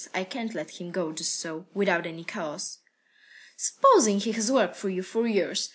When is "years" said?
5.27-5.69